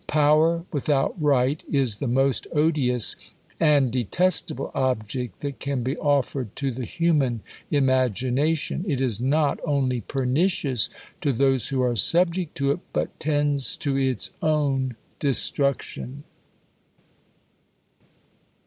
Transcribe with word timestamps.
Power 0.07 0.65
without 0.73 1.13
right 1.21 1.63
is 1.69 1.97
the 1.97 2.07
most 2.07 2.47
odious 2.53 3.15
and 3.59 3.91
detestable 3.91 4.71
object 4.73 5.41
that 5.41 5.59
can 5.59 5.83
be 5.83 5.95
offered 5.95 6.55
to 6.55 6.71
the 6.71 6.85
human 6.85 7.41
imagination: 7.69 8.83
it 8.87 8.99
is 8.99 9.19
not 9.19 9.59
only 9.63 10.01
pernicious 10.01 10.89
to 11.21 11.31
those 11.31 11.67
who 11.67 11.83
are 11.83 11.95
subject 11.95 12.55
to 12.55 12.71
it, 12.71 12.79
but 12.93 13.19
tends 13.19 13.75
to 13.77 13.95
its 13.95 14.31
own 14.41 14.95
destruction. 15.19 16.23